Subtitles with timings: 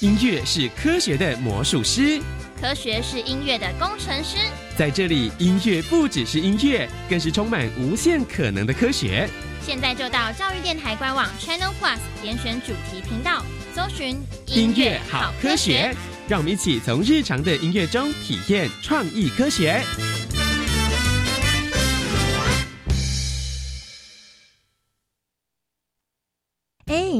[0.00, 2.18] 音乐是科学的魔术师，
[2.58, 4.38] 科学是音乐的工程师。
[4.74, 9.28] 在这里，音乐不只是音乐，更是充满无限可能的科学。
[9.60, 13.44] 现在就到教育电台官网 Channel Plus 点选主题频道，
[13.74, 14.16] 搜寻
[14.46, 15.94] 音乐好科学，
[16.26, 19.82] 让我们一起从日常的音乐中体验创意科学。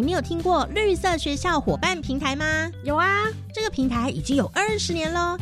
[0.00, 2.72] 哎，你有听过绿色学校伙伴平台吗？
[2.82, 5.36] 有啊，这个平台已经有二十年喽。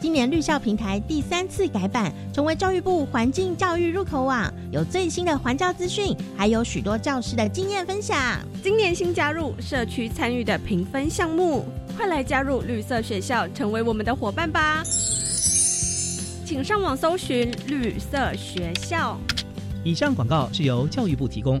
[0.00, 8.18] 今年绿校平台第三次改版，成为教育部环境教育入口网，有最新的环教资讯，还有许多教师的经验分享。
[8.64, 11.66] 今年新加入社区参与的评分项目，
[11.98, 14.82] 快来加入绿色学校，成为我们的伙伴吧！
[16.46, 19.18] 请上网搜寻绿色学校。
[19.84, 21.60] 以上广告是由教育部提供。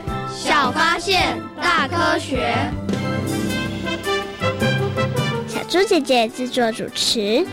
[0.43, 2.51] 小发现，大科学。
[5.47, 7.45] 小猪姐姐制作主持。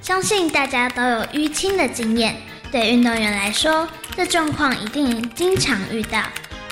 [0.00, 2.36] 相信大家都有淤青的经验，
[2.72, 6.22] 对运动员来说，这状况一定经常遇到。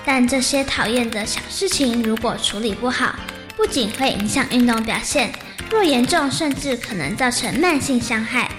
[0.06, 3.14] 但这些讨厌的小事情，如果处理不好，
[3.54, 5.30] 不仅会影响运动表现，
[5.70, 8.50] 若严重，甚至可能造成慢性伤害。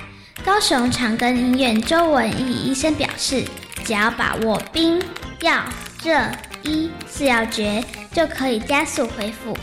[0.46, 3.44] 高雄长庚医院周文义医生表示，
[3.84, 5.02] 只要把握冰、
[5.42, 5.64] 药、
[6.04, 6.18] 热、
[6.64, 7.84] 医四要诀，
[8.14, 9.56] 就可以加速恢复。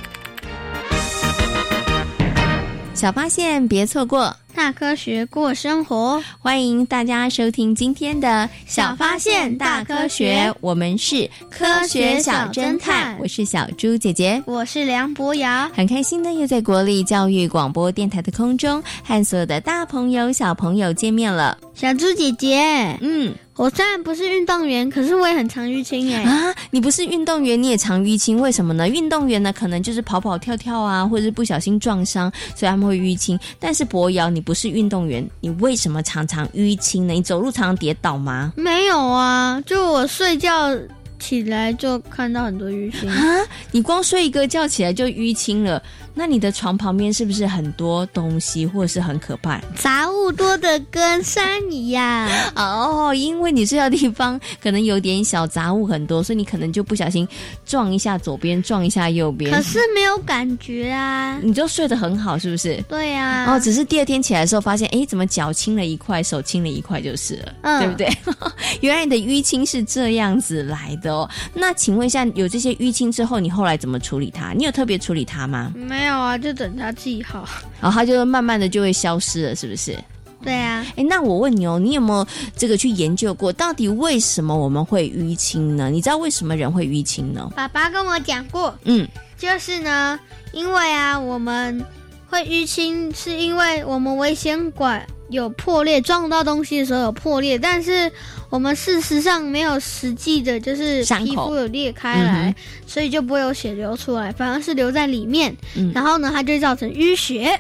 [2.96, 4.34] 小发现，别错过。
[4.54, 10.50] 大科学过生活，欢迎大家收听今天的小发现大科学。
[10.62, 21.58] 我们是科学小侦探，我是小猪姐姐，我是梁博瑶，很开心呢，又在国立教育广播电台的空中和所有的大朋友、小朋友见面了。
[21.74, 26.22] 小猪姐姐，嗯，我虽然不是运动员，可是我也很常淤青哎。
[26.24, 28.86] 啊，你不是运动员，你也常淤青，为什么呢？
[28.86, 33.38] 运动员呢，可能就是跑跑跳跳啊，或者是不小心撞伤，所以他们会淤青。
[33.58, 37.14] 但是博瑶，你不是运动员，你为什么常常淤青呢？
[37.14, 38.52] 你走路常常跌倒吗？
[38.56, 40.70] 没有啊，就我睡觉
[41.18, 43.40] 起来就看到很多淤青啊。
[43.72, 45.82] 你光睡一个觉起来就淤青了。
[46.18, 49.60] 那你的床旁边是不是很多东西，或者是很可怕？
[49.76, 52.26] 杂物多的跟山一样。
[52.54, 57.28] 哦，因为你睡觉地方可能有点小杂物很多，所以你可能就不小心
[57.66, 59.52] 撞一下左边，撞一下右边。
[59.52, 61.38] 可是没有感觉啊。
[61.42, 62.82] 你就睡得很好，是不是？
[62.88, 63.44] 对呀。
[63.46, 68.08] 哦，只是第二天起来的时候发现，哎，怎么脚青了一块，手青了一块就是了，嗯、对不对？
[68.80, 71.28] 原来你的淤青是这样子来的哦。
[71.52, 74.54] 那请问一下，有这些淤青之后，你后来怎么处理它？
[74.54, 75.70] 你有特别处理它吗？
[75.74, 76.05] 没。
[76.05, 77.46] 没有啊，就等它自己好，
[77.80, 79.98] 然后它就慢慢的就会消失了，是不是？
[80.42, 80.84] 对啊。
[80.96, 82.26] 哎，那我问你哦，你有没有
[82.56, 85.90] 这个去研究过，到底为什么我们会淤青呢？
[85.90, 87.50] 你知道为什么人会淤青呢？
[87.54, 89.06] 爸爸跟我讲过，嗯，
[89.36, 90.18] 就是呢，
[90.52, 91.84] 因为啊，我们
[92.28, 98.10] 会淤青，是因为我们危险管有破裂，撞到东西的时候有破裂，但是
[98.48, 102.54] 我们事实上没有实际的，就是皮肤有裂开来，
[102.86, 105.56] 所以就不会有血流出来，反而是留在里面。
[105.94, 107.58] 然后呢，它就会造成淤血。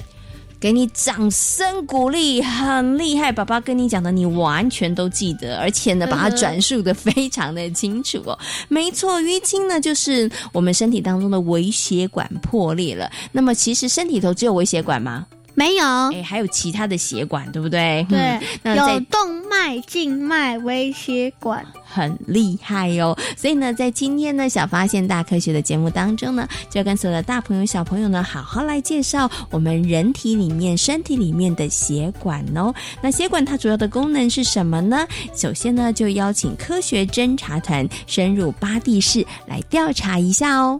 [0.58, 3.30] 给你掌声鼓励，很厉害！
[3.30, 8.36] 爸爸跟你讲的，你完全都记得，而且呢，把它转述的非常的清楚哦。
[8.66, 13.08] 没错，淤青呢，就是我们身体当中的微血管破裂了。
[13.32, 15.26] 那么，其实身体头只有微血管吗？
[15.56, 18.06] 没有，哎，还有其他的血管，对不对？
[18.10, 23.16] 对，有动脉、静脉、微血管，很厉害哦。
[23.38, 32.70] 所以呢，在今天呢，小发现大科学的节目当中呢，就要跟所有的大朋友、小朋友呢，好好来介绍我们人体里面、身体里面的血管哦。
[33.00, 35.06] 那血管它主要的功能是什么呢？
[35.34, 40.78] 首先呢，就邀请科学侦查团深入巴地市来调查一下哦。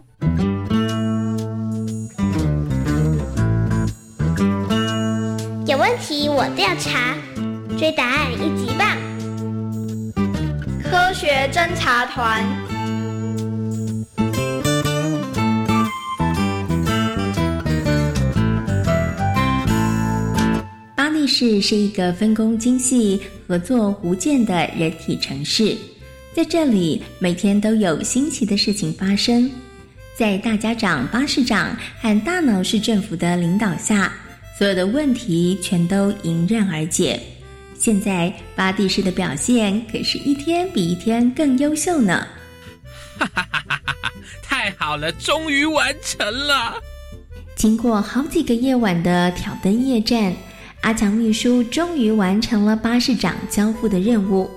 [6.39, 7.15] 我调查，
[7.79, 8.95] 追答案一级棒！
[10.83, 12.45] 科学侦察团。
[20.95, 25.75] 巴黎市是一个分工精细、合作无间的人体城市，
[26.35, 29.49] 在这里每天都有新奇的事情发生。
[30.15, 34.13] 在大家长巴市长和大脑市政府的领导下。
[34.57, 37.21] 所有的问题全都迎刃而解。
[37.77, 42.25] 现在巴蒂市的表现可是一天比一天更优秀呢！
[43.19, 44.11] 哈哈哈哈哈！
[44.41, 46.81] 太好了，终于完成了。
[47.55, 50.33] 经过好几个夜晚的挑灯夜战，
[50.81, 54.49] 阿强秘书终于完成了巴士长交付的任务。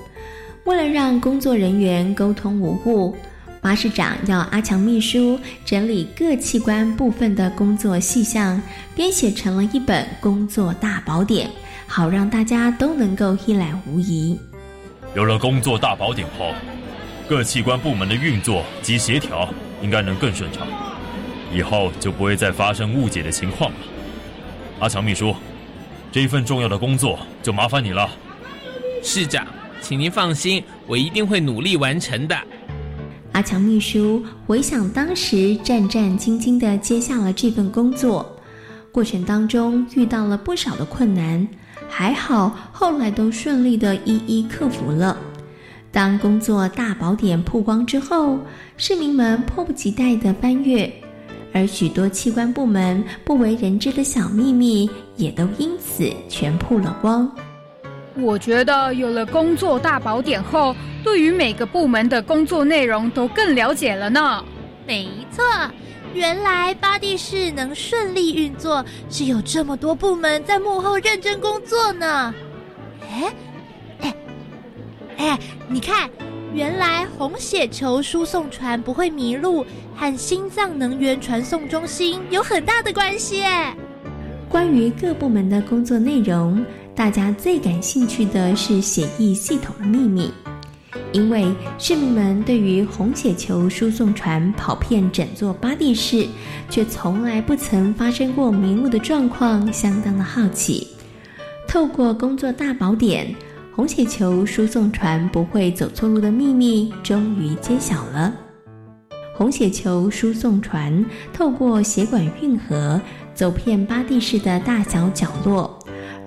[0.65, 3.15] 为了让工作人员沟通无误，
[3.61, 8.61] 巴士长要阿强秘书整理各器官部分的工作细项，
[8.95, 11.51] 编写成了一本工作大宝典，
[11.87, 14.39] 好让大家都能够一览无遗。
[15.15, 16.55] 有了工作大宝典后，
[17.29, 19.53] 各器官部门的运作及协调
[19.83, 20.67] 应该能更顺畅，
[21.53, 23.77] 以后就不会再发生误解的情况了。
[24.79, 25.37] 阿强秘书，
[26.11, 28.09] 这一份重要的工作就麻烦你了。
[29.03, 29.47] 市长，
[29.83, 32.35] 请您放心，我一定会努力完成的。
[33.41, 38.37] 阿强秘书回想当时战战兢兢地接下了这份工作，
[38.93, 41.49] 过程当中遇到了不少的困难，
[41.89, 45.17] 还好后来都顺利地一一克服了。
[45.91, 48.39] 当工作大宝典曝光之后，
[48.77, 50.93] 市民们迫不及待地翻阅，
[51.55, 57.27] 而许多器官部门不为人知的小秘密也都因此全曝了光。
[58.17, 64.45] 我觉得有了工作大宝典后，对于每个部门的工作内容都更了解了呢。
[64.87, 65.45] 没错，
[66.15, 72.35] 原来巴蒂市能顺利运作，是有这么多部门在幕后认真工作呢。
[73.09, 73.33] 哎，
[74.01, 74.15] 哎，
[75.17, 75.39] 哎，
[75.69, 76.11] 你看，
[76.53, 79.65] 原来红血球输送船不会迷路，
[79.97, 83.45] 和心脏能源传送中心有很大的关系。
[84.49, 86.65] 关于各部门的工作内容。
[86.93, 90.31] 大家最感兴趣的是血液系统的秘密，
[91.13, 96.27] 因为市民们对于红血球输送船跑遍整座巴蒂市，
[96.69, 100.87] 却从来不曾发生过迷路的状况，相当的好奇。
[101.69, 103.33] 透过工作大宝典，
[103.75, 108.35] 红血球输送船不会走错路的秘密终于揭晓了。
[109.35, 113.01] 红血球输送船透过血管运河，
[113.35, 115.79] 走遍巴蒂市的大小角落。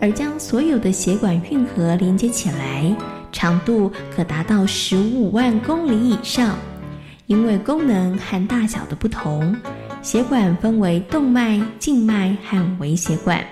[0.01, 2.93] 而将所有的血管运河连接起来，
[3.43, 6.57] 长度可达到十五万公里以上。
[7.27, 9.53] 因为功能和大小的不同，
[10.01, 13.43] 血管分为动脉、静脉和微血管。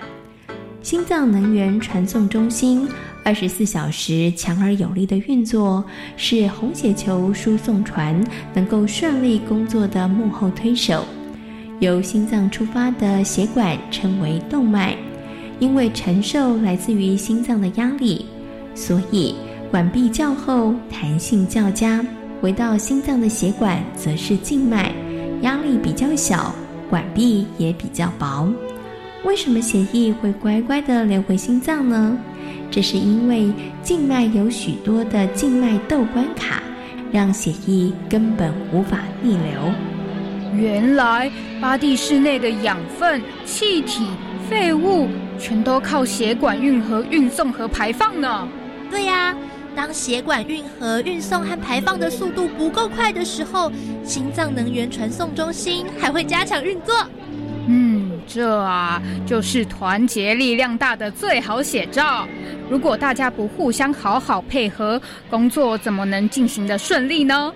[0.81, 2.87] 心脏能源传送中心
[3.25, 5.83] 二十四小时强而有力的运作，
[6.15, 8.17] 是红血球输送船
[8.53, 11.03] 能够顺利工作的幕后推手。
[11.81, 14.95] 由心脏出发的血管称为动脉。
[15.59, 18.25] 因为承受来自于心脏的压力，
[18.73, 19.35] 所以
[19.71, 22.05] 管壁较厚，弹性较佳。
[22.41, 24.91] 回到心脏的血管则是静脉，
[25.43, 26.53] 压力比较小，
[26.89, 28.51] 管壁也比较薄。
[29.23, 32.17] 为什么血液会乖乖的流回心脏呢？
[32.69, 33.49] 这是因为
[33.81, 36.61] 静脉有许多的静脉窦关卡，
[37.09, 39.71] 让血液根本无法逆流。
[40.53, 44.05] 原来巴蒂室内的养分、气体、
[44.49, 45.07] 废物。
[45.39, 48.47] 全都靠血管运河运送和排放呢。
[48.91, 49.35] 对呀，
[49.75, 53.71] 当血管运河运送和排放的速度不够快的时候，
[54.03, 56.95] 心脏能源传送中心还会加强运作。
[57.67, 62.27] 嗯，这啊就是团结力量大的最好写照。
[62.69, 67.53] 如果大家不互相好好配合，工作怎么能进行的顺利呢？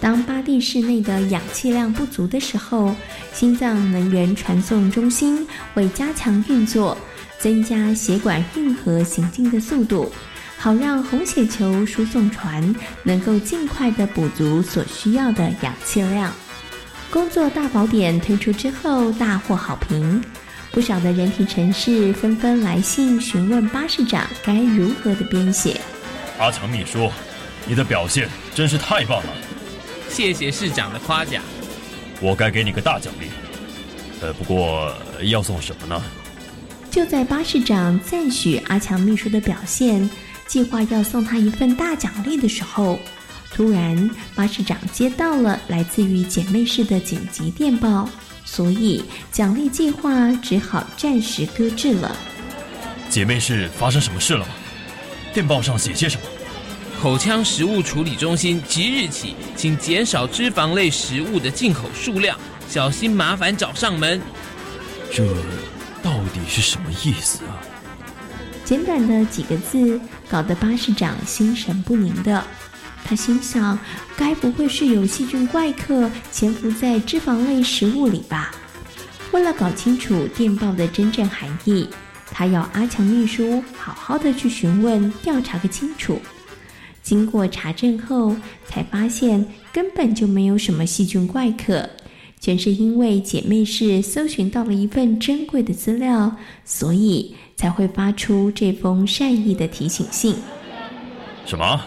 [0.00, 2.94] 当巴蒂室内的氧气量不足的时候，
[3.32, 6.96] 心脏能源传送中心会加强运作，
[7.38, 10.10] 增加血管运河行进的速度，
[10.64, 16.32] 好让红血球输送船能够尽快的补足所需要的氧气量。
[17.10, 20.24] 工作大宝典推出之后大获好评，
[20.70, 25.78] 不少的人体城市纷纷来信询问巴士长该如何的编写。
[26.38, 27.10] 阿强秘书，
[27.66, 29.34] 你的表现真是太棒了。
[30.08, 31.42] 谢谢市长的夸奖，
[32.22, 33.26] 我该给你个大奖励。
[34.22, 34.90] 呃，不过
[35.24, 36.02] 要送什么呢？
[36.90, 40.08] 就在巴士长赞许阿强秘书的表现，
[40.54, 42.96] 计划要送他一份大奖励的时候，
[43.50, 48.08] 突然巴士长接到了来自于姐妹市的紧急电报，
[48.44, 52.16] 所以奖励计划只好暂时搁置了。
[53.10, 54.52] 姐妹市发生什么事了吗？
[55.32, 56.22] 电报上写些什么？
[57.02, 64.22] 口腔食物处理中心即日起，请减少脂肪类食物的进口数量，小心麻烦找上门。
[65.12, 65.26] 这
[66.00, 67.58] 到底是什么意思啊？
[68.64, 72.42] 简短的几个字，搞得巴士长心神不宁的。
[73.04, 73.78] 他心想，
[74.16, 78.50] 该不会是有细菌怪客潜伏在脂肪类食物里吧？
[79.32, 81.86] 为了搞清楚电报的真正含义，
[82.30, 86.18] 他要阿强秘书好好的去询问调查个清楚。
[87.02, 88.34] 经过查证后，
[88.66, 91.86] 才发现根本就没有什么细菌怪客，
[92.44, 96.30] 全是因为姐妹是搜寻到了一份珍贵的资料，
[96.62, 100.36] 所以才会发出这封善意的提醒信。
[101.46, 101.80] 什么？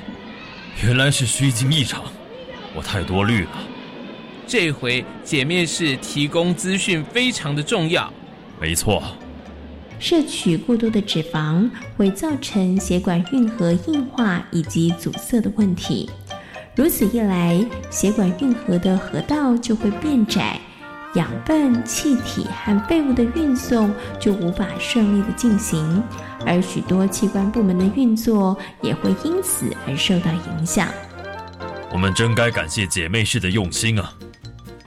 [0.83, 2.05] 原来是虚惊一场，
[2.75, 3.51] 我太多虑了。
[4.47, 8.11] 这回姐妹市提供资讯非常的重要。
[8.59, 9.03] 没错。
[9.99, 16.09] 摄取过多的脂肪会造成血管运河硬化以及阻塞的问题，
[16.77, 20.59] 如此一来，血管运河的河道就会变窄，
[21.15, 26.03] 养分、气体和废物的运送就无法顺利的进行，
[26.45, 30.87] 而许多器官部门的运作也会因此而受到影响。
[31.91, 34.13] 我们真该感谢姐妹市的用心啊！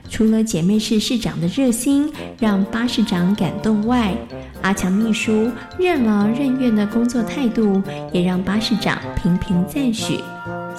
[0.09, 4.15] 除了姐妹市市长的热心让巴市长感动外，
[4.61, 7.83] 阿强秘书任劳任怨的工作态度
[8.13, 10.21] 也让巴市长频频赞许。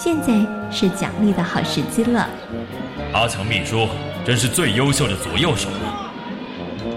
[0.05, 2.29] 现在是奖励的好时机了。
[3.13, 3.87] 阿强秘书
[4.27, 6.11] 真是最优秀的左右手了。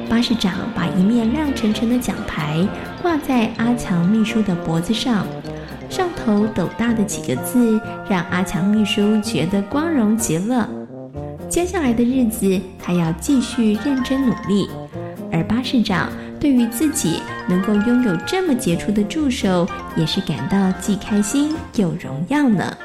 [0.09, 2.67] 巴士长把一面亮沉沉的奖牌
[3.03, 5.23] 挂在阿强秘书的脖子上，
[5.87, 10.67] 上头斗大的几个字让阿强秘书觉得光荣极了。
[11.47, 14.67] 接下来的日子，他要继续认真努力。
[15.31, 16.09] 而巴士长
[16.39, 22.75] 对于自己能够拥有这么杰出的助手，也是感到既开心又荣耀呢。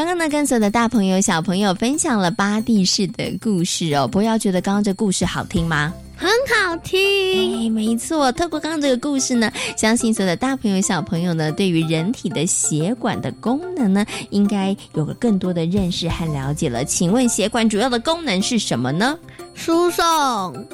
[0.00, 4.08] 刚刚呢，跟所有的大朋友、小朋友分享了巴蒂市的故事哦。
[4.08, 5.92] 不要觉得刚刚这故事好听吗？
[6.16, 8.32] 很好听，哎，没错。
[8.32, 16.82] 透过刚刚这个故事呢，相信所有的大朋友、小朋友呢，对于人体的血管的功能呢，应该有了更多的认识和了解了。
[16.82, 19.18] 请问，血管主要的功能是什么呢？
[19.52, 20.66] 输送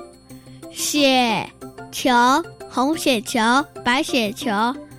[0.70, 1.44] 血
[1.90, 2.12] 球、
[2.70, 3.40] 红血球、
[3.84, 4.52] 白血球。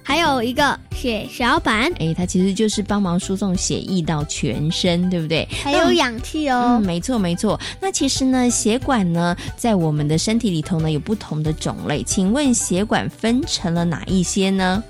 [0.08, 5.46] 还有一个血小板，哎，它其实就是帮忙输送血液到全身，对不对？
[5.62, 6.78] 还有氧气哦。
[6.80, 7.60] 嗯，没错没错。
[7.82, 12.02] 那其实呢，血管呢，在我们的身体里头呢，有不同的种类。
[12.04, 14.82] 请问血管分成了哪一些呢？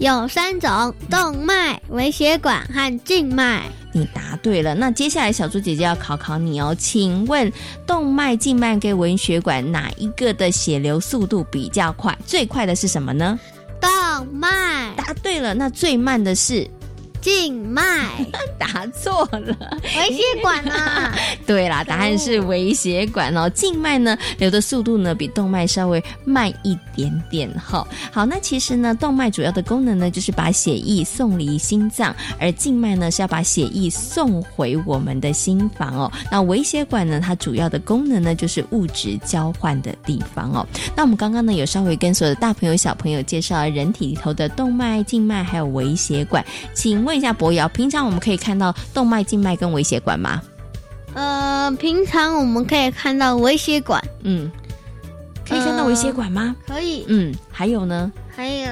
[0.00, 3.62] 有三种：动脉、微血管和静脉。
[3.92, 4.74] 你答对了。
[4.74, 6.76] 那接下来小猪姐姐要考考你哦。
[6.78, 7.50] 请问
[7.86, 12.14] 动脉、静脉跟微血管哪一个的血流速度比较快？
[12.26, 13.40] 最快的是什么呢？
[13.80, 14.94] 动漫。
[14.96, 16.68] 答对了，那最慢的是
[17.20, 17.82] 静脉，
[18.58, 21.14] 答错了，微血管啊。
[21.46, 23.48] 对啦，答案是微血管哦。
[23.50, 27.86] 静脉呢流的速度呢比动脉稍微慢一点点哈。
[28.12, 36.12] 好，那其实呢，动脉主要的功能呢就是把血液送离心脏，而静脉呢是要把血液送回我们的心房哦。
[36.30, 40.66] 那微血管呢，它主要的功能呢就是物质交换的地方哦。
[40.94, 46.44] 那我们刚刚呢有稍微跟所有的大朋友小朋友介绍了人体里头的动脉、静脉还有微血管，
[46.74, 50.42] 请问一下博瑶，平常我们可以看到动脉、静脉跟微血管吗？
[51.14, 54.52] 呃，平常我们可以看到微血管，嗯，
[55.48, 56.54] 可以看到微血管吗？
[56.66, 58.12] 可以，嗯，还有呢？
[58.36, 58.68] 还有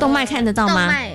[0.00, 0.74] 动脉看得到吗？
[0.76, 1.12] 动脉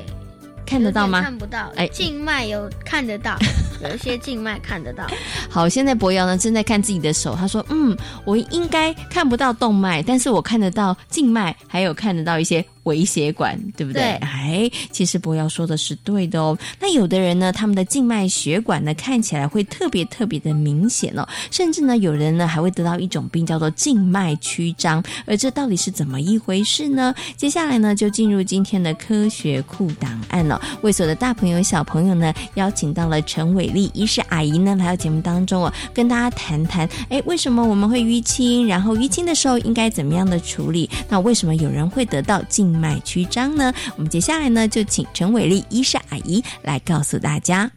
[0.63, 1.23] 看得到吗？
[1.23, 1.71] 看不到。
[1.75, 3.35] 哎，静脉有看得到，
[3.81, 5.07] 有一些静脉看得到。
[5.49, 14.01] 好，现在博瑶呢正在看自己的手，他说：“嗯，我应该看不到动脉，但是我看得到静脉，还有看得到一些微血管，对不对？
[14.01, 16.57] 对哎，其实博瑶说的是对的哦。
[16.79, 27.13] 那有的人呢，他们的静脉血管呢看起来会特别特别的明显哦，甚至呢，有人呢还会得到一种病叫做静脉曲张，而这到底是怎么一回事呢？
[27.37, 30.61] 接下来呢，就进入今天的科学库档案了。
[30.81, 38.67] 为所有的大朋友小朋友呢，邀请到了陈伟丽医师阿姨呢来到节目当中哦，跟大家谈谈，哎，为什么我们会淤青？
[38.67, 40.89] 然后淤青的时候应该怎么样的处理？
[41.09, 43.73] 那为什么有人会得到静脉曲张呢？
[43.95, 47.71] 我们接下来呢，就请陈伟丽医师阿姨来告诉大家。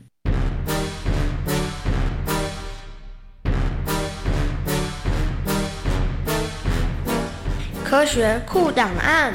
[7.85, 9.33] 科学酷档案。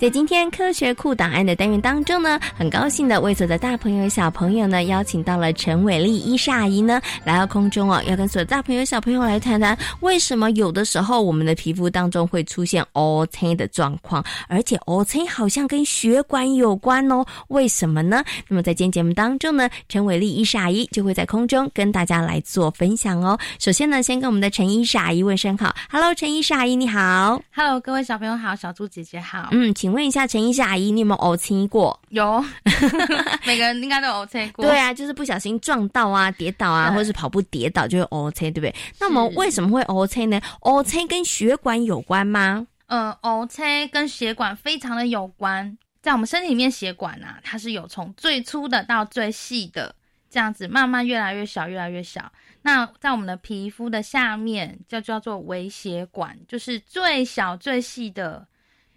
[0.00, 18.22] 在今天科学库档案的单元当中呢，很高兴的为所有的大朋友小朋友呢，邀请到了陈伟丽医师阿姨呢来到空中哦，要跟所有大朋友小朋友来谈谈，为什么有的时候我们的皮肤当中会出现 O C 的状况，而且 O C 好像跟血管有关哦，为什么呢？
[18.46, 23.36] 那么在今天节目当中呢，陈伟丽医师阿姨就会在空中跟大家来做分享哦。
[23.58, 29.87] 首先呢，先跟我们的陈医师阿姨问声好，Hello，陈医师阿姨你好，Hello，各位小朋友好，小猪姐姐好，嗯，请。
[29.88, 31.98] 请问一下陈医师阿姨，你有没有 O 青过？
[32.10, 32.44] 有，
[33.46, 34.66] 每个人应该都有青过。
[34.66, 38.74] 对啊，就是不小心撞到啊、跌倒啊，或者是跑步跌倒就会 O 青，对不对？
[39.00, 42.66] 那么为什么会 O 青呢？O 青跟血管有关吗？
[42.88, 45.78] 呃，O 青跟血管非常的有关。
[46.02, 49.94] 在我们身体里面，血管啊，它是有从最粗的到最细的，
[50.28, 52.30] 这样子慢慢越来越小，越来越小。
[52.60, 58.46] 那在我们的皮肤的下面，就叫做微血管，就是最小最细的。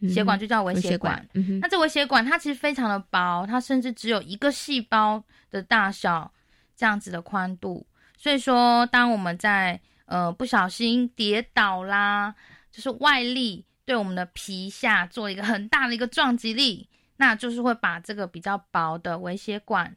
[0.09, 1.27] 血管就叫微血管，
[1.61, 6.31] 那这微血管它其实非常的薄，它甚至只有一个细胞的大小
[6.75, 7.85] 这样子的宽度。
[8.17, 12.33] 所以说，当我们在呃不小心跌倒啦，
[12.71, 19.95] 就是外力对我们的皮下做一个很大的一个撞击力，那就是会把这个比较薄的微血管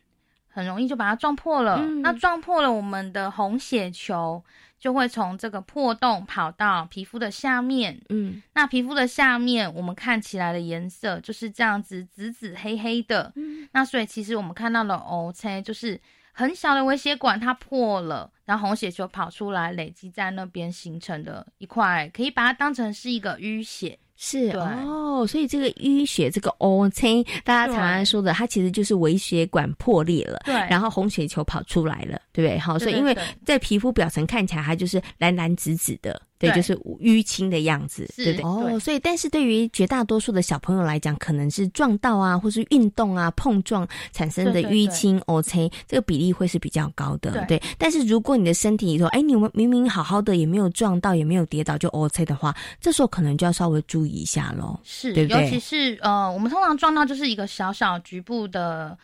[0.55, 1.85] 很容易就把它撞破了。
[2.01, 4.43] 那撞破了，我们的红血球。
[4.77, 15.99] 就会从这个破洞跑到皮肤的下面，嗯，那皮肤的下面我们看起来的颜色就是这样子紫紫黑黑的，嗯，那所以其实我们看到的 O C 就是
[16.33, 23.99] 很小的微血管它破了，然后红血球跑出来累积在那边形成的一块，可以把它当成是一个淤血。
[24.16, 32.59] 是哦，所以这个淤血这个 O C，大家常常说的，它其实就是微血管破裂了，对，然后红血球跑出来了，对不对？
[32.59, 36.20] 好，所以因为在皮肤表层看起来，它就是蓝蓝紫紫的。
[36.47, 38.45] 对，就是淤青的样子，对不对？
[38.45, 47.45] 哦，所以，但是对于绝大多数的小朋友来讲，可能是撞到啊，或是运动啊碰撞产生的淤青，O C，这个比例会是比较高的。
[47.47, 54.79] 对，但是如果你的身体里头，哎，你们明明好好的，也没有撞到，也没有跌倒，就 O C 的话，这时候可能就要稍微注意一下喽。
[54.83, 58.97] 是，对尤其是呃，我们通常撞到就是一个小小局部的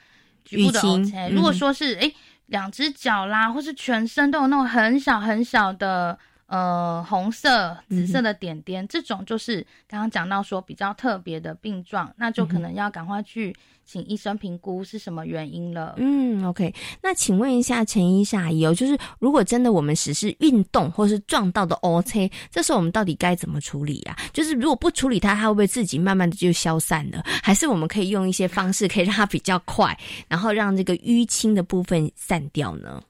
[0.44, 2.12] 局部的 O C，如果说是哎
[2.46, 6.18] 两只脚啦，或是全身都有那种很小很小的。
[6.50, 15.94] 呃，红色、紫色的点点，这种就是刚刚讲到说比较特别的病状，那就可能要赶快去请医生评估是什么原因了。
[15.98, 24.18] 嗯，OK，那请问一下陈医生阿姨哦，就是如果真的我们只是运动或是撞到的 OK，这时候我们到底该怎么处理啊？
[24.32, 27.22] 就是如果不处理它，它会不会自己慢慢的就消散了？
[27.44, 33.00] 还是我们可以用一些方式可以让它比较快，然后让这个淤青的部分散掉呢？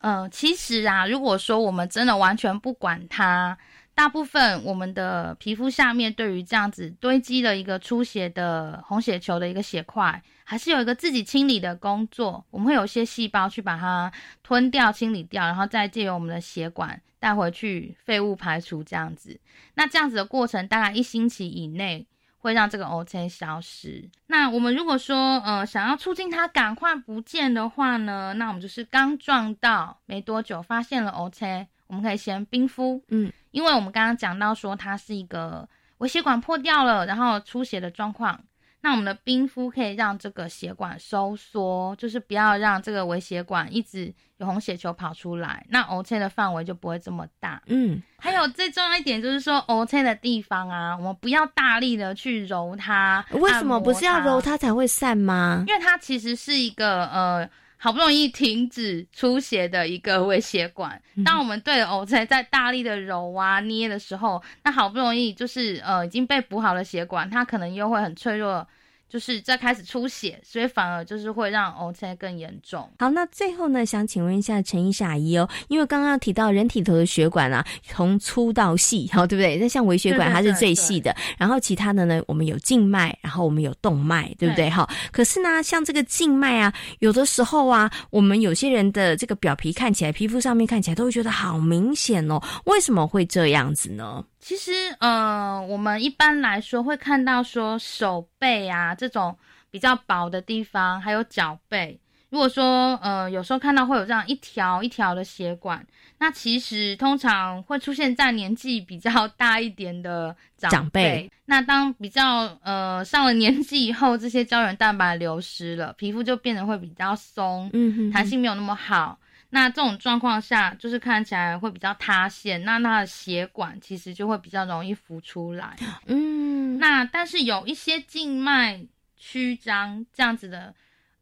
[0.00, 3.56] 呃，其实啊，如果说我们真的完全不管它，
[3.94, 12.42] 大部分我们的皮肤下面对于这样子堆积的一个出血的红血球的一个血块，还是有一个自己清理的工作。
[12.50, 14.10] 我们会有一些细胞去把它
[14.42, 19.38] 吞掉、清理掉，然后再借由我们的血管带回去废物排除这样子。
[19.74, 22.06] 那这样子的过程大概一星期以内。
[22.40, 24.10] 会让这个 O C 消失。
[24.26, 38.40] 那我们如果说呃想要促进它赶快不见的话呢，那我们就是刚撞到没多久发现了 O C，我们可以先冰敷，嗯，因为我们刚刚讲到说它是一个微血管破掉了，然后出血的状况。
[38.82, 47.62] 那我们的冰敷可以让这个血管收缩，就是不要让这个微血管一直有红血球跑出来，那 O C 的范围就不会这么大。
[47.66, 53.24] 嗯，还有最重要一点就是说 O C 的地方啊，我们不要大力的去揉它。
[53.32, 55.64] 为什么不是要揉它才会散吗？
[55.68, 57.48] 因为它其实是一个呃。
[57.82, 68.68] 好不容易停止出血的一个微血管，当我们对偶在在大力的揉啊捏的时候，那好不容易就是呃已经被补好了血管，它可能又会很脆弱，
[69.10, 72.88] 就是在开始出血，所以反而就是会让 O C 更严重。
[73.00, 79.56] 好，那最后呢，想请问一下陈医师阿姨哦，因为刚刚提到人体头的血管啊，从粗到细，好对不对？
[79.56, 84.70] 那像微血管它是最细的，然后其他的呢，我们有静脉，然后我们有动脉，对不对？
[84.70, 94.24] 哈，可是呢，像这个静脉啊，有的时候啊，我们有些人的这个表皮看起来，皮肤上面看起来都会觉得好明显哦，为什么会这样子呢？
[94.40, 99.36] 其实，呃，我们一般来说会看到说手背啊这种
[99.70, 102.00] 比较薄的地方，还有脚背。
[102.30, 105.84] 如果说，呃，有时候看到会有这样一条一条的血管，
[106.18, 111.28] 那其实通常会出现在年纪比较大一点的长辈。
[111.46, 119.18] 那当比较呃上了年纪以后，这些胶原蛋白流失了，皮肤就变得会比较松，嗯，弹性没有那么好。
[119.52, 125.76] 那这种状况下，就是看起来会比较塌陷，那它的血管其实就会比较容易浮出来。
[126.06, 128.80] 嗯，那但是有一些静脉
[129.16, 130.72] 曲张这样子的，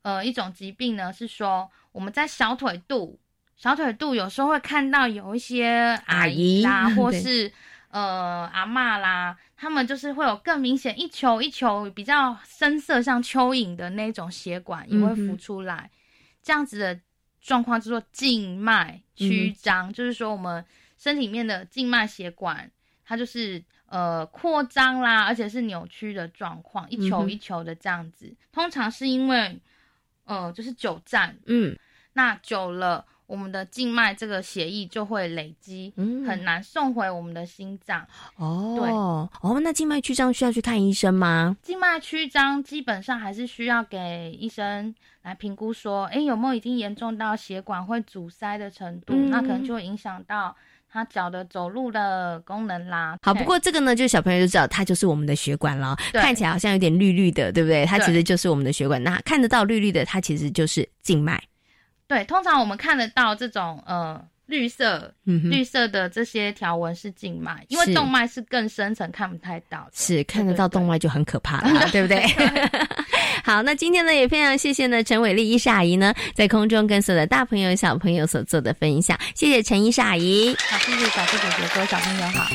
[0.03, 3.19] 呃，一种疾病呢，是说我们在小腿肚，
[3.57, 7.51] 小腿肚有时候会看到有一些阿姨啦，或是
[7.91, 15.91] 呃阿嬷啦，他们就是会有更明显一球一球比较深色像蚯蚓的那种血管也会浮出来，
[16.43, 17.01] 这样子的。
[17.41, 20.65] 状况叫做静脉曲张，就是说我们
[20.97, 22.71] 身体里面的静脉血管，
[23.05, 28.35] 它就是呃扩张啦，而且是扭曲的状况，一球一球的这样子。
[28.53, 29.59] 通常是因为
[30.25, 31.79] 呃就是久站，嗯，
[32.13, 33.05] 那久了。
[33.29, 38.05] 我们的静脉这个血液就会累积，嗯很难送回我们的心脏。
[38.37, 41.55] 哦，对，哦，那静脉曲张需要去看医生吗？
[41.63, 49.15] 静脉曲张基本上还是需要给医生来评估，说，哎，有没有已经严重到血管会阻塞的程度？
[49.15, 50.57] 那可能就会影响到
[50.91, 53.19] 他脚的走路的功能啦。
[53.21, 55.95] 好，不过这个呢，就小朋友就知道，它就是我们的血管了。
[56.15, 57.85] 看起来好像有点绿绿的，对不对？
[57.85, 59.03] 它其实就是我们的血管。
[59.05, 61.39] 那看得到绿绿的，它其实就是静脉。
[62.09, 69.91] 对，通常我们看得到这种呃绿色、绿色的这些条纹是静脉，因为动脉是更深层看不太到的。
[69.93, 72.25] 是看得到动脉就很可怕了，对不对？
[73.45, 80.57] 好，那今天呢也非常谢谢呢陈伟丽医师阿姨呢在空中跟所有的大朋友小朋友所做的分享，谢谢陈医师阿姨。
[80.71, 82.47] 好，谢谢小猪姐姐，各位小朋友好。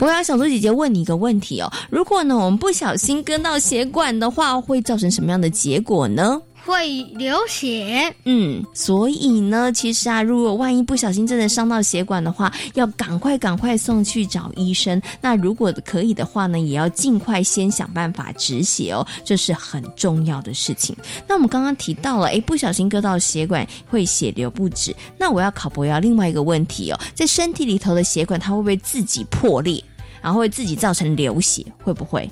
[0.00, 6.40] 我要小猪姐姐问你一个问题哦，如果呢我们不小心割到血管的话，会造成什么样的结果呢？
[6.66, 15.00] 会流血，嗯，所以呢，其实啊，如果万一不小心真的伤到血管的话，要赶快赶快送去找医生。
[15.20, 20.94] 那如果可以的话呢，也要尽快先想办法止血哦，这是很重要的事情。
[21.28, 24.94] 那我们刚刚提到了，哎，不小心割到血管会血流不止。
[25.16, 29.82] 那我要考博要另外一个问题哦，在身体里头的血管，它会不会自己破裂，
[30.20, 31.64] 然后会自己造成流血？
[31.84, 32.28] 会不会？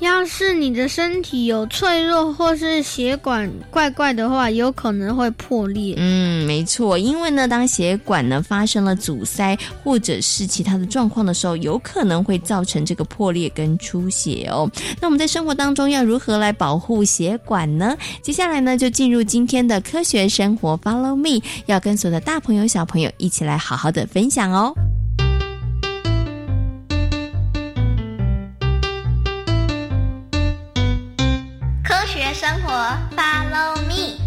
[0.00, 5.94] 要是你的身体有脆弱或是血管怪怪的话，有可能会破裂。
[5.96, 14.70] 嗯，没错，因为呢，当血管呢发生了阻塞或者是其他的状况的时候，有可能会造成这个破裂跟出血哦。
[15.00, 17.96] 那我们在生活当中要如何来保护血管呢？
[18.20, 24.74] 接下来呢，就进入今天的科学生活，Follow me，要跟所有的大朋友小朋友一起来好好的分享哦。
[32.46, 32.70] 生活
[33.16, 34.20] ，Follow me。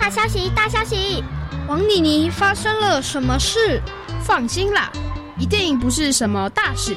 [0.00, 1.22] 大消息，大消息！
[1.68, 3.80] 王妮妮发生了什么事？
[4.24, 4.90] 放心啦，
[5.38, 6.96] 一定不是什么大事，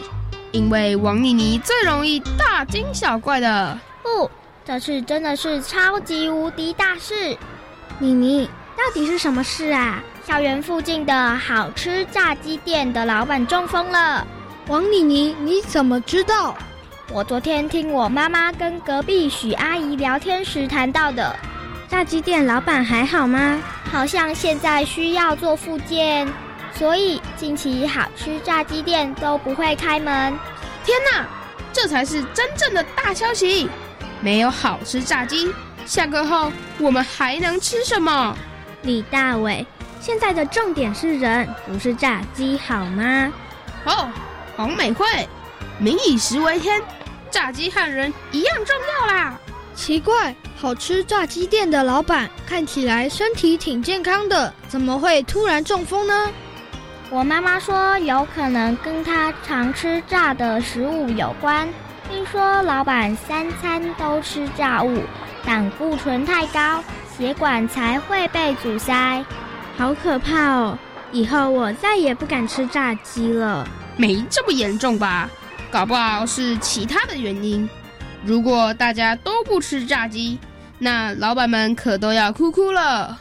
[0.52, 3.80] 因为王妮妮最容易大惊小怪的。
[4.02, 4.28] 不，
[4.66, 7.38] 这次真的是超级无敌大事！
[8.00, 10.02] 妮妮，到底是什么事啊？
[10.28, 14.28] 校园附近的好吃炸鸡店的老板中风了。
[14.68, 16.54] 王妮妮，你怎么知道？
[17.14, 21.34] 我昨天听我妈妈跟隔壁许阿姨聊天时谈到的。
[21.88, 23.64] 炸鸡店老板还好吗？
[23.90, 26.28] 好像现在需要做复健，
[26.74, 30.38] 所以近期好吃炸鸡店都不会开门。
[30.84, 31.26] 天哪，
[31.72, 33.70] 这才是真正的大消息！
[34.20, 35.54] 没有好吃炸鸡，
[35.86, 38.38] 下课后我们还能吃什么？
[38.82, 39.66] 李大伟。
[40.00, 43.32] 现在的重点是人，不是炸鸡，好吗？
[43.86, 44.10] 哦，
[44.56, 45.06] 黄美惠，
[45.78, 46.82] 民以食为天，
[47.30, 49.40] 炸鸡和人一样重要啦。
[49.76, 56.32] 奇怪，好吃炸鸡店的老板看起来身体挺健康的，怎么会突然中风呢？
[57.10, 61.68] 我妈妈说，有可能跟她常吃炸的食物有关。
[62.10, 65.02] 听说老板三餐都吃炸物，
[65.46, 66.84] 胆固醇太高，
[67.18, 69.24] 血管才会被阻塞。
[69.78, 70.78] 好可怕哦！
[71.12, 73.66] 以后我再也不敢吃炸鸡了。
[73.96, 75.30] 没这么严重吧？
[75.70, 77.70] 搞不好是其他的原因。
[78.26, 80.40] 如果大家都不吃炸鸡，
[80.80, 83.18] 那老板们可都要哭哭了。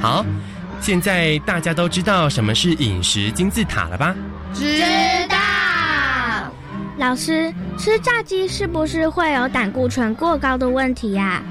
[0.00, 0.24] 好，
[0.80, 4.14] 现在大家都知道什么是饮食金字塔了吧？
[4.54, 4.80] 知
[5.28, 5.36] 道。
[7.02, 11.42] 老师，吃炸鸡是不是会有胆固醇过高的问题呀？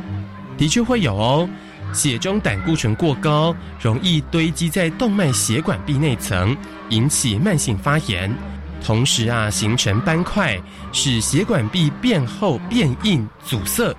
[0.58, 1.50] 的确会有哦。
[1.92, 6.56] 血中胆固醇过高，容易堆积在动脉血管壁内层，
[6.88, 8.34] 引起慢性发炎，
[8.82, 10.58] 同时啊形成斑块，
[10.94, 13.94] 使血管壁变厚、变硬、阻塞。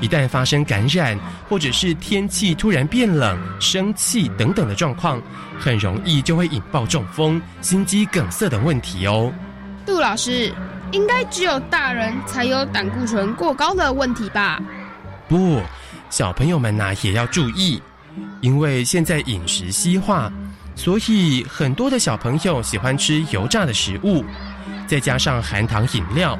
[0.00, 1.16] 一旦发生感染，
[1.48, 5.22] 或者是天气突然变冷、生气等等的状况，
[5.60, 9.32] 很容易就会引爆中风、心肌梗塞等问题哦。
[9.86, 10.52] 杜老师，
[10.92, 14.60] 应该只有大人才有胆固醇过高的问题吧？
[15.28, 15.60] 不。
[16.10, 17.82] 小朋友们呐也要注意，
[18.40, 20.32] 因为现在饮食西化，
[20.74, 24.24] 所以很多的小朋友喜欢吃油炸的食物，
[24.86, 26.38] 再加上含糖饮料，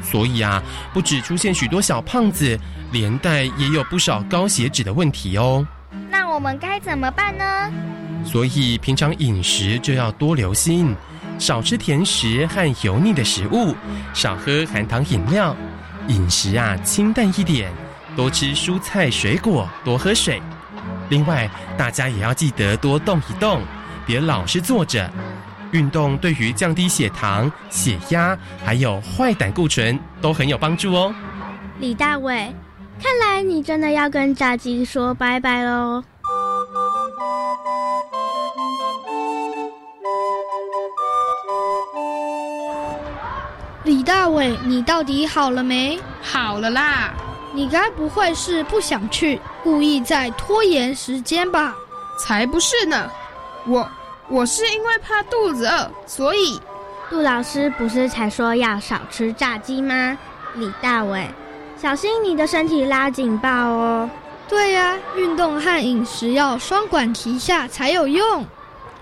[0.00, 0.62] 所以啊，
[0.94, 2.58] 不止出现许多小胖子，
[2.90, 5.66] 连带也有不少高血脂的问题哦。
[6.10, 7.70] 那我们该怎么办呢？
[8.24, 10.96] 所以平常饮食就要多留心，
[11.38, 13.74] 少吃甜食和油腻的食物，
[14.14, 15.54] 少喝含糖饮料，
[16.08, 17.70] 饮食啊清淡一点。
[18.16, 20.40] 多吃蔬菜水果，多喝水。
[21.10, 23.62] 另外，大家也要记得多动一动，
[24.06, 25.10] 别老是坐着。
[25.72, 31.14] 运动对于降低血糖、血压，还有坏胆固醇都很有帮助哦。
[31.78, 32.54] 李大伟，
[33.02, 36.02] 看来你真的要跟炸鸡说拜拜喽。
[43.86, 45.96] 李大伟，你到底好了没？
[46.20, 47.14] 好了啦。
[47.52, 51.72] 你该不会是不想去，故意在拖延时间吧？
[52.18, 53.08] 才不是呢！
[53.64, 53.88] 我
[54.28, 56.60] 我是因为怕肚子饿，所以。
[57.08, 60.18] 杜老师不是才说要少吃炸鸡吗？
[60.56, 61.30] 李大伟，
[61.80, 64.10] 小心你的身体拉警报哦！
[64.48, 68.44] 对呀，运动和饮食要双管齐下才有用。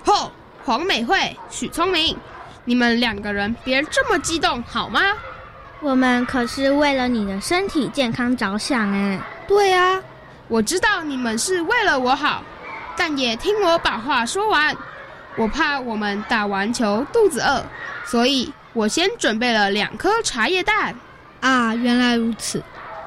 [0.05, 0.31] 吼，
[0.63, 2.15] 黄美惠、许聪明，
[2.65, 5.01] 你们两个人别这么激动好吗？
[5.81, 9.21] 我们可是为了你的身体健康着想哎。
[9.47, 10.01] 对啊，
[10.49, 12.43] 我知道你们是为了我好，
[12.97, 14.75] 但也听我把话说完。
[15.37, 17.63] 我怕我们打完球肚子饿，
[18.07, 20.95] 所以我先准备了两颗茶叶蛋。
[21.41, 22.63] 啊，原来如此，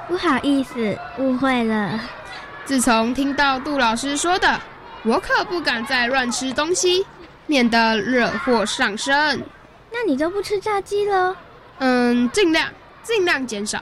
[0.07, 1.99] 不好意思，误会了。
[2.65, 4.59] 自从听到杜老师说的，
[5.03, 7.03] 我可不敢再乱吃东西，
[7.47, 9.41] 免得惹祸上身。
[9.91, 11.35] 那你就不吃炸鸡了？
[11.79, 12.69] 嗯，尽量
[13.01, 13.81] 尽量减少。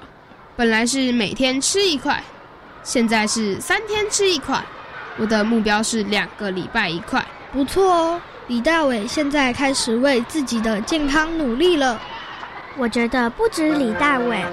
[0.56, 2.24] 本来是每天吃一块，
[2.84, 4.64] 现在是三天吃一块。
[5.18, 8.22] 我的目标是两个礼拜一块，不错哦。
[8.48, 12.00] 李大伟现在开始为自己的健康努力了。
[12.78, 14.46] 我觉得不止李大伟，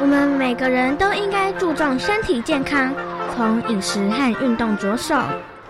[0.00, 2.94] 我们每个人都应该注重身体健康，
[3.34, 5.16] 从饮食和运动着手。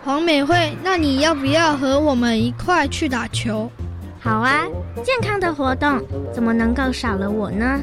[0.02, 3.70] 黄美惠，那你要不要和我们一块去打球？
[4.18, 4.66] 好啊，
[5.04, 7.80] 健康的活动怎么能够少了我呢？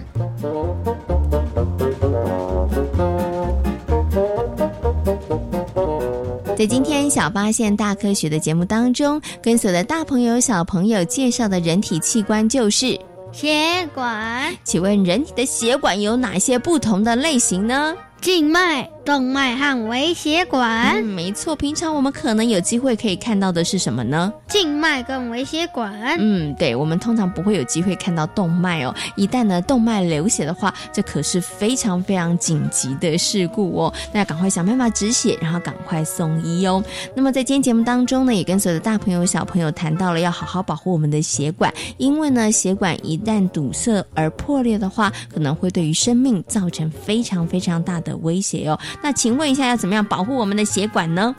[6.58, 13.00] 在今天小发现大科学的节目当中，跟所有的大朋友小朋友介绍的人体器官就是
[13.32, 14.56] 血管。
[14.64, 17.96] 请问人体的血管有哪些不同的类型呢？
[18.22, 18.90] 静脉。
[19.08, 21.56] 动脉和微血管，嗯，没错。
[21.56, 24.34] 平常我们可能有机会可以看到的是什么呢？
[24.50, 26.18] 静脉跟微血管。
[26.20, 28.94] 嗯，对，我们通常不会有机会看到动脉哦。
[29.16, 33.94] 一旦呢动脉流血的话，这可是非常非常紧急的事故哦。
[34.12, 36.84] 那要赶快想办法止血，然后赶快送医哦。
[37.16, 48.78] 那么在今天节目当中呢，也跟所有的大朋友小朋友谈到了要好好保护我们的血管，因为呢血管一旦堵塞而破裂的话，可能会对于生命造成非常非常大的威胁哦。
[49.02, 51.36] 那请问一下，要怎么样保护我们的血管呢？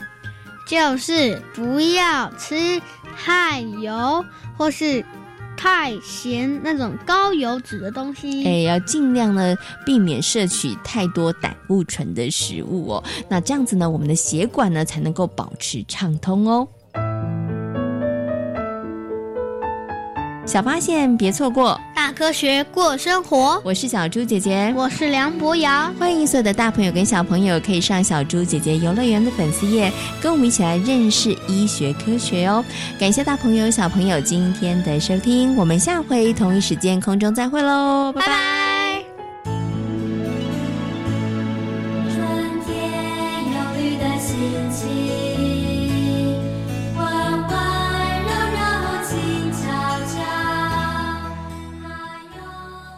[0.66, 2.80] 就是不要吃
[3.16, 4.24] 太油
[4.56, 5.04] 或是
[5.56, 8.46] 太咸那种高油脂的东西。
[8.46, 13.04] 哎，要尽量呢避免摄取太多胆固醇的食物哦。
[13.28, 16.68] 那这样子呢，我们的血管呢才能够保持畅通哦。
[20.48, 23.60] 小发现，别错过大科学过生活。
[23.62, 25.92] 我是小猪姐姐，我是梁博瑶。
[26.00, 32.64] 欢迎所有的大朋友跟小朋友可以上小猪姐姐游乐园的粉丝页，跟我们一起来认识医学科学哦。
[32.98, 38.77] 感谢大朋友小朋友今天的收听，我们下回同一时间空中再会喽，拜拜。